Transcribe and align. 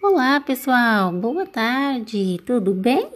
Olá, 0.00 0.38
pessoal. 0.38 1.10
Boa 1.10 1.44
tarde. 1.44 2.40
Tudo 2.46 2.72
bem? 2.72 3.08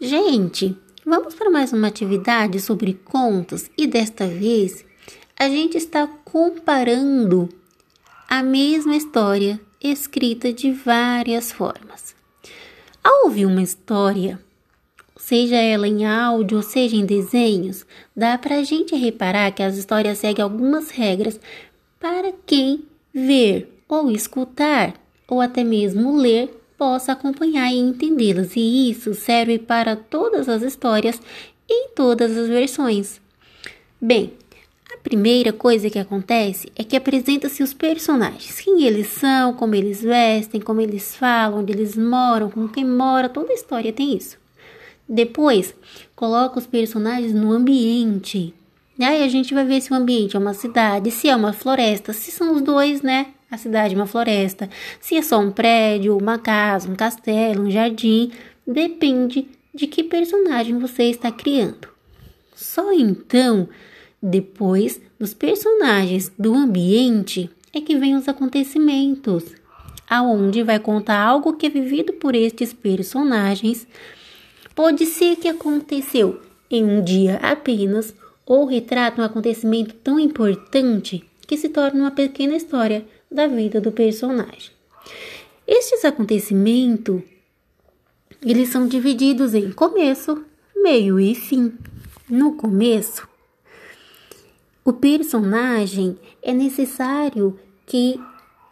Gente, 0.00 0.76
vamos 1.04 1.32
para 1.36 1.48
mais 1.48 1.72
uma 1.72 1.86
atividade 1.86 2.58
sobre 2.60 2.92
contos 2.92 3.70
e 3.78 3.86
desta 3.86 4.26
vez 4.26 4.84
a 5.38 5.48
gente 5.48 5.78
está 5.78 6.08
comparando 6.24 7.48
a 8.28 8.42
mesma 8.42 8.96
história 8.96 9.60
escrita 9.80 10.52
de 10.52 10.72
várias 10.72 11.52
formas. 11.52 12.16
Ao 13.02 13.26
ouvir 13.26 13.46
uma 13.46 13.62
história, 13.62 14.40
seja 15.16 15.54
ela 15.54 15.86
em 15.86 16.04
áudio 16.04 16.56
ou 16.56 16.64
seja 16.64 16.96
em 16.96 17.06
desenhos, 17.06 17.86
dá 18.14 18.36
para 18.36 18.56
a 18.56 18.64
gente 18.64 18.96
reparar 18.96 19.52
que 19.52 19.62
as 19.62 19.76
histórias 19.76 20.18
seguem 20.18 20.42
algumas 20.42 20.90
regras 20.90 21.38
para 22.00 22.32
quem 22.44 22.84
ver 23.14 23.72
ou 23.88 24.10
escutar 24.10 25.05
ou 25.28 25.40
até 25.40 25.64
mesmo 25.64 26.16
ler, 26.16 26.50
possa 26.76 27.12
acompanhar 27.12 27.72
e 27.72 27.78
entendê-las, 27.78 28.54
e 28.54 28.90
isso 28.90 29.14
serve 29.14 29.58
para 29.58 29.96
todas 29.96 30.48
as 30.48 30.62
histórias 30.62 31.20
em 31.68 31.88
todas 31.94 32.36
as 32.36 32.48
versões. 32.48 33.20
Bem, 34.00 34.32
a 34.92 34.98
primeira 34.98 35.52
coisa 35.52 35.90
que 35.90 35.98
acontece 35.98 36.70
é 36.76 36.84
que 36.84 36.96
apresenta-se 36.96 37.62
os 37.62 37.72
personagens, 37.72 38.60
quem 38.60 38.84
eles 38.84 39.08
são, 39.08 39.54
como 39.54 39.74
eles 39.74 40.02
vestem, 40.02 40.60
como 40.60 40.80
eles 40.80 41.16
falam, 41.16 41.60
onde 41.60 41.72
eles 41.72 41.96
moram, 41.96 42.50
com 42.50 42.68
quem 42.68 42.84
mora, 42.84 43.28
toda 43.28 43.52
a 43.52 43.54
história 43.54 43.92
tem 43.92 44.16
isso. 44.16 44.36
Depois, 45.08 45.74
coloca 46.14 46.58
os 46.58 46.66
personagens 46.66 47.32
no 47.32 47.52
ambiente. 47.52 48.52
Aí 48.98 49.22
a 49.22 49.28
gente 49.28 49.54
vai 49.54 49.64
ver 49.64 49.80
se 49.80 49.92
o 49.92 49.94
ambiente 49.94 50.36
é 50.36 50.38
uma 50.38 50.54
cidade, 50.54 51.10
se 51.10 51.28
é 51.28 51.36
uma 51.36 51.52
floresta, 51.52 52.12
se 52.12 52.30
são 52.30 52.54
os 52.54 52.62
dois, 52.62 53.02
né? 53.02 53.34
A 53.50 53.56
cidade 53.56 53.94
uma 53.94 54.06
floresta, 54.06 54.68
se 55.00 55.16
é 55.16 55.22
só 55.22 55.38
um 55.38 55.50
prédio, 55.50 56.16
uma 56.16 56.38
casa, 56.38 56.90
um 56.90 56.96
castelo, 56.96 57.64
um 57.64 57.70
jardim, 57.70 58.32
depende 58.66 59.48
de 59.74 59.86
que 59.86 60.02
personagem 60.02 60.78
você 60.78 61.04
está 61.04 61.30
criando. 61.30 61.88
Só 62.54 62.92
então, 62.92 63.68
depois 64.20 65.00
dos 65.18 65.34
personagens 65.34 66.32
do 66.38 66.54
ambiente, 66.54 67.50
é 67.72 67.80
que 67.80 67.96
vem 67.96 68.16
os 68.16 68.26
acontecimentos, 68.26 69.44
aonde 70.08 70.62
vai 70.62 70.78
contar 70.78 71.20
algo 71.20 71.52
que 71.52 71.66
é 71.66 71.70
vivido 71.70 72.14
por 72.14 72.34
estes 72.34 72.72
personagens. 72.72 73.86
Pode 74.74 75.04
ser 75.04 75.36
que 75.36 75.48
aconteceu 75.48 76.40
em 76.70 76.84
um 76.84 77.02
dia 77.02 77.36
apenas 77.42 78.14
ou 78.46 78.64
retrata 78.64 79.20
um 79.20 79.24
acontecimento 79.24 79.94
tão 79.96 80.18
importante 80.18 81.24
que 81.46 81.56
se 81.56 81.68
torna 81.68 82.00
uma 82.00 82.10
pequena 82.10 82.56
história 82.56 83.04
da 83.30 83.46
vida 83.46 83.80
do 83.80 83.92
personagem. 83.92 84.70
Estes 85.66 86.04
acontecimentos 86.04 87.22
eles 88.42 88.68
são 88.68 88.86
divididos 88.86 89.54
em 89.54 89.72
começo, 89.72 90.44
meio 90.74 91.18
e 91.18 91.34
fim. 91.34 91.72
No 92.28 92.52
começo, 92.54 93.26
o 94.84 94.92
personagem 94.92 96.18
é 96.42 96.52
necessário 96.52 97.58
que 97.86 98.20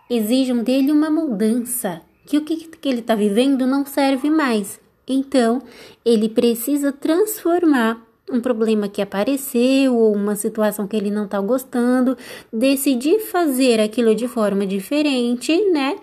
exijam 0.08 0.62
dele 0.62 0.92
uma 0.92 1.10
mudança, 1.10 2.02
que 2.26 2.36
o 2.36 2.44
que, 2.44 2.68
que 2.68 2.88
ele 2.88 3.00
está 3.00 3.14
vivendo 3.14 3.66
não 3.66 3.84
serve 3.86 4.30
mais. 4.30 4.80
Então, 5.08 5.62
ele 6.04 6.28
precisa 6.28 6.92
transformar 6.92 8.03
um 8.30 8.40
problema 8.40 8.88
que 8.88 9.02
apareceu 9.02 9.96
ou 9.96 10.14
uma 10.14 10.34
situação 10.34 10.86
que 10.86 10.96
ele 10.96 11.10
não 11.10 11.24
está 11.24 11.40
gostando, 11.40 12.16
decidir 12.52 13.20
fazer 13.20 13.80
aquilo 13.80 14.14
de 14.14 14.26
forma 14.26 14.66
diferente, 14.66 15.54
né? 15.70 15.98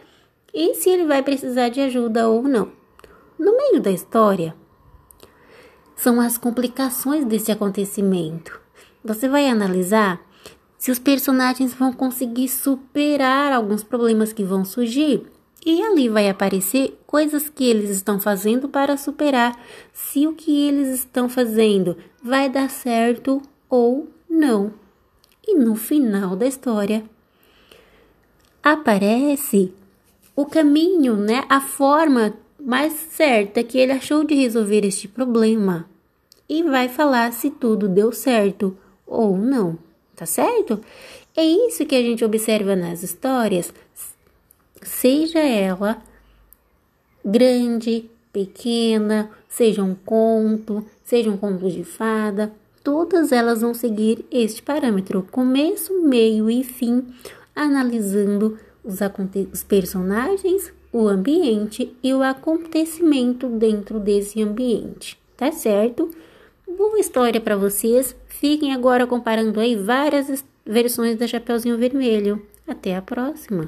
E 0.53 0.75
se 0.75 0.89
ele 0.89 1.05
vai 1.05 1.23
precisar 1.23 1.69
de 1.69 1.81
ajuda 1.81 2.27
ou 2.27 2.43
não. 2.43 2.71
No 3.39 3.57
meio 3.57 3.81
da 3.81 3.91
história, 3.91 4.55
são 5.95 6.19
as 6.19 6.37
complicações 6.37 7.25
desse 7.25 7.51
acontecimento. 7.51 8.59
Você 9.03 9.27
vai 9.27 9.47
analisar 9.47 10.21
se 10.77 10.91
os 10.91 10.99
personagens 10.99 11.73
vão 11.73 11.93
conseguir 11.93 12.47
superar 12.47 13.51
alguns 13.51 13.83
problemas 13.83 14.33
que 14.33 14.43
vão 14.43 14.65
surgir 14.65 15.25
e 15.65 15.81
ali 15.83 16.09
vai 16.09 16.29
aparecer 16.29 16.99
coisas 17.05 17.47
que 17.49 17.63
eles 17.69 17.89
estão 17.89 18.19
fazendo 18.19 18.67
para 18.67 18.97
superar. 18.97 19.59
Se 19.93 20.27
o 20.27 20.33
que 20.33 20.67
eles 20.67 20.89
estão 20.99 21.29
fazendo 21.29 21.97
vai 22.23 22.49
dar 22.49 22.69
certo 22.69 23.41
ou 23.69 24.09
não. 24.29 24.73
E 25.47 25.55
no 25.55 25.75
final 25.75 26.35
da 26.35 26.47
história 26.47 27.03
aparece 28.63 29.73
o 30.35 30.45
caminho, 30.45 31.15
né, 31.15 31.43
a 31.49 31.61
forma 31.61 32.33
mais 32.59 32.93
certa 32.93 33.63
que 33.63 33.77
ele 33.77 33.91
achou 33.91 34.23
de 34.23 34.35
resolver 34.35 34.85
este 34.85 35.07
problema. 35.07 35.89
E 36.47 36.63
vai 36.63 36.89
falar 36.89 37.31
se 37.33 37.49
tudo 37.49 37.87
deu 37.87 38.11
certo 38.11 38.77
ou 39.05 39.37
não, 39.37 39.77
tá 40.15 40.25
certo? 40.25 40.79
É 41.35 41.43
isso 41.43 41.85
que 41.85 41.95
a 41.95 42.01
gente 42.01 42.23
observa 42.25 42.75
nas 42.75 43.03
histórias, 43.03 43.73
seja 44.81 45.39
ela 45.39 46.01
grande, 47.23 48.09
pequena, 48.33 49.29
seja 49.47 49.83
um 49.83 49.93
conto, 49.93 50.85
seja 51.03 51.29
um 51.29 51.37
conto 51.37 51.69
de 51.69 51.83
fada, 51.83 52.51
todas 52.83 53.31
elas 53.31 53.61
vão 53.61 53.73
seguir 53.73 54.25
este 54.31 54.61
parâmetro, 54.61 55.27
começo, 55.31 56.01
meio 56.01 56.49
e 56.49 56.63
fim, 56.63 57.05
analisando 57.55 58.57
os, 58.83 58.99
os 59.51 59.63
personagens, 59.63 60.73
o 60.91 61.07
ambiente 61.07 61.95
e 62.03 62.13
o 62.13 62.21
acontecimento 62.21 63.47
dentro 63.47 63.99
desse 63.99 64.41
ambiente, 64.41 65.17
tá 65.37 65.51
certo? 65.51 66.09
Boa 66.77 66.99
história 66.99 67.39
para 67.39 67.55
vocês. 67.55 68.15
Fiquem 68.27 68.73
agora 68.73 69.05
comparando 69.05 69.59
aí 69.59 69.75
várias 69.75 70.43
versões 70.65 71.17
da 71.17 71.27
Chapeuzinho 71.27 71.77
Vermelho. 71.77 72.41
Até 72.67 72.95
a 72.95 73.01
próxima! 73.01 73.59